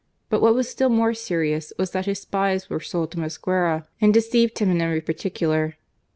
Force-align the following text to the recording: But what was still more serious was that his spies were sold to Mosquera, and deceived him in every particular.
But 0.31 0.41
what 0.41 0.55
was 0.55 0.67
still 0.67 0.89
more 0.89 1.13
serious 1.13 1.71
was 1.77 1.91
that 1.91 2.07
his 2.07 2.21
spies 2.21 2.71
were 2.71 2.79
sold 2.79 3.11
to 3.11 3.19
Mosquera, 3.19 3.85
and 4.01 4.11
deceived 4.11 4.57
him 4.57 4.71
in 4.71 4.81
every 4.81 4.99
particular. 4.99 5.75